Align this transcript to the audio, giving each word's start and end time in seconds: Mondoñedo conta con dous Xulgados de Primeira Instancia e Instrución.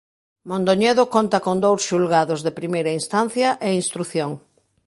Mondoñedo 0.49 1.03
conta 1.15 1.37
con 1.45 1.57
dous 1.65 1.81
Xulgados 1.89 2.39
de 2.45 2.51
Primeira 2.59 2.91
Instancia 2.99 3.49
e 3.67 3.69
Instrución. 3.81 4.31